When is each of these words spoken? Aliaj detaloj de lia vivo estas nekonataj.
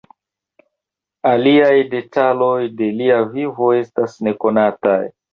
Aliaj 1.31 1.75
detaloj 1.91 2.53
de 2.79 2.87
lia 3.01 3.19
vivo 3.35 3.67
estas 3.81 4.17
nekonataj. 4.29 4.99